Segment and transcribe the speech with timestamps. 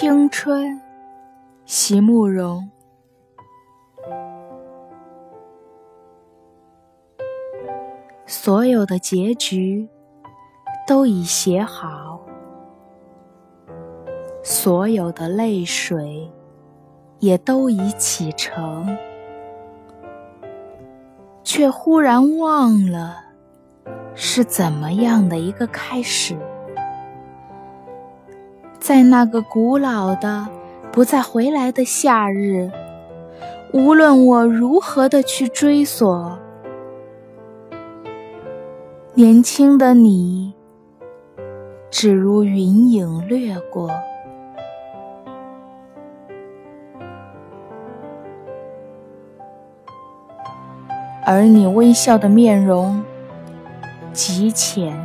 [0.00, 0.80] 青春，
[1.64, 2.70] 席慕容。
[8.24, 9.88] 所有的结局
[10.86, 12.20] 都已写好，
[14.44, 16.30] 所有的泪水
[17.18, 18.96] 也都已启程，
[21.42, 23.16] 却忽然忘了
[24.14, 26.38] 是怎么样的一个开始。
[28.88, 30.48] 在那个古老的、
[30.90, 32.70] 不再回来的夏日，
[33.70, 36.38] 无论我如何的去追索。
[39.12, 40.54] 年轻的你，
[41.90, 43.90] 只如云影掠过，
[51.26, 53.04] 而你微笑的面容
[54.14, 54.98] 极浅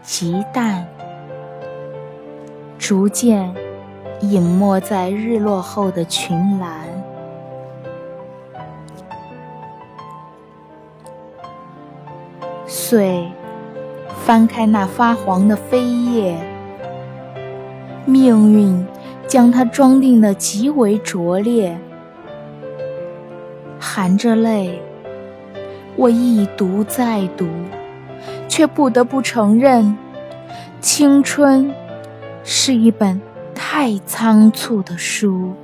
[0.00, 0.88] 极淡，
[2.82, 3.54] 逐渐
[4.22, 6.68] 隐没在日落后的群岚。
[12.66, 13.30] 遂
[14.24, 15.76] 翻开那发黄的扉
[16.10, 16.36] 页，
[18.04, 18.84] 命运
[19.28, 21.78] 将它装订得极为拙劣。
[23.78, 24.82] 含着泪，
[25.94, 27.46] 我一读再读，
[28.48, 29.96] 却不得不承认，
[30.80, 31.72] 青春
[32.44, 33.20] 是一本
[33.54, 35.54] 太仓促的书。